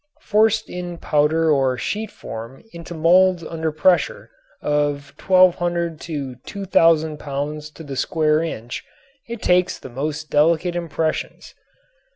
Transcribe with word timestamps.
Forced 0.21 0.67
in 0.67 0.97
powder 0.97 1.51
or 1.51 1.77
sheet 1.77 2.09
form 2.09 2.63
into 2.73 2.95
molds 2.95 3.43
under 3.43 3.67
a 3.67 3.71
pressure 3.71 4.31
of 4.59 5.13
1200 5.23 6.01
to 6.01 6.37
2000 6.37 7.19
pounds 7.19 7.69
to 7.69 7.83
the 7.83 7.95
square 7.95 8.41
inch 8.41 8.83
it 9.27 9.43
takes 9.43 9.77
the 9.77 9.89
most 9.89 10.31
delicate 10.31 10.75
impressions. 10.75 11.53